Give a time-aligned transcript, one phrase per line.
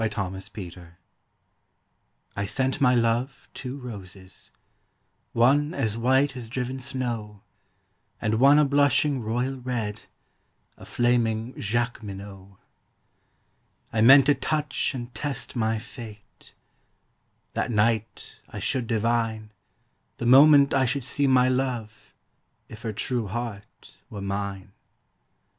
[0.01, 0.87] The White Flag
[2.35, 4.49] I sent my love two roses,
[5.31, 7.43] one As white as driven snow,
[8.19, 10.05] And one a blushing royal red,
[10.75, 12.57] A flaming Jacqueminot.
[13.93, 16.55] I meant to touch and test my fate;
[17.53, 19.51] That night I should divine,
[20.17, 22.15] The moment I should see my love,
[22.67, 24.71] If her true heart were mine.